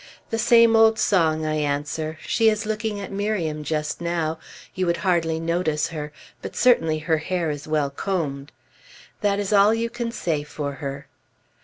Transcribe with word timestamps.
The 0.31 0.39
same 0.39 0.75
old 0.75 0.97
song, 0.97 1.45
I 1.45 1.53
answer. 1.57 2.17
She 2.25 2.49
is 2.49 2.65
looking 2.65 2.99
at 2.99 3.11
Miriam 3.11 3.63
just 3.63 4.01
now; 4.01 4.39
you 4.73 4.87
would 4.87 4.97
hardly 5.05 5.39
notice 5.39 5.89
her, 5.89 6.11
but 6.41 6.55
certainly 6.55 6.97
her 6.97 7.17
hair 7.19 7.51
is 7.51 7.67
well 7.67 7.91
combed. 7.91 8.51
That 9.21 9.37
is 9.37 9.53
all 9.53 9.75
you 9.75 9.91
can 9.91 10.11
say 10.11 10.41
for 10.41 10.71
her. 10.71 11.05